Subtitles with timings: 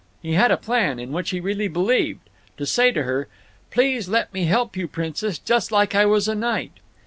[0.19, 2.21] He had a plan, in which he really believed,
[2.57, 3.27] to say to her,
[3.69, 6.71] "Please let me help you, princess, jus' like I was a knight."